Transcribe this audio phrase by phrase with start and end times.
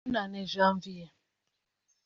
[0.05, 1.13] Bonane Janvier